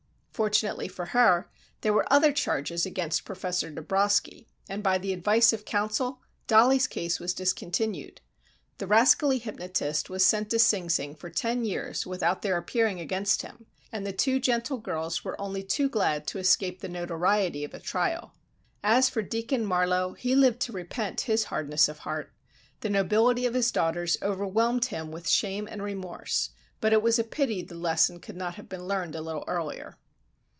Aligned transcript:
Fortunately 0.33 0.87
for 0.87 1.07
her, 1.07 1.51
there 1.81 1.93
were 1.93 2.11
other 2.11 2.31
charges 2.33 2.83
against 2.83 3.25
Professor 3.25 3.69
Dabroski, 3.69 4.47
and 4.67 4.81
by 4.81 4.97
the 4.97 5.13
advice 5.13 5.53
of 5.53 5.65
counsel, 5.65 6.19
Dollie's 6.47 6.87
case 6.87 7.19
was 7.19 7.35
discontinued. 7.35 8.21
The 8.79 8.87
rascally 8.87 9.37
hypnotist 9.37 10.09
was 10.09 10.25
sent 10.25 10.49
to 10.49 10.57
Sing 10.57 10.89
Sing 10.89 11.13
for 11.13 11.29
ten 11.29 11.63
years 11.63 12.07
without 12.07 12.41
their 12.41 12.57
appearing 12.57 12.99
against 12.99 13.43
him, 13.43 13.67
and 13.91 14.03
the 14.03 14.13
two 14.13 14.39
gentle 14.39 14.79
girls 14.79 15.23
were 15.23 15.39
only 15.39 15.61
too 15.61 15.87
glad 15.87 16.25
to 16.27 16.39
escape 16.39 16.79
the 16.81 16.89
notoriety 16.89 17.63
of 17.63 17.75
a 17.75 17.79
trial. 17.79 18.33
As 18.81 19.09
for 19.09 19.21
Deacon 19.21 19.63
Marlowe, 19.63 20.13
he 20.13 20.33
lived 20.33 20.59
to 20.61 20.71
repent 20.71 21.21
his 21.21 21.43
hardness 21.43 21.87
of 21.87 21.99
heart. 21.99 22.33
The 22.79 22.89
nobility 22.89 23.45
of 23.45 23.53
his 23.53 23.71
daughters 23.71 24.17
overwhelmed 24.23 24.85
him 24.85 25.11
with 25.11 25.29
shame 25.29 25.67
and 25.69 25.83
remorse, 25.83 26.49
but 26.79 26.93
it 26.93 27.03
was 27.03 27.19
a 27.19 27.23
pity 27.23 27.61
the 27.61 27.75
lesson 27.75 28.19
could 28.19 28.37
not 28.37 28.55
have 28.55 28.67
been 28.69 28.87
learned 28.87 29.13
a 29.13 29.21
little 29.21 29.43
earlier. 29.47 29.97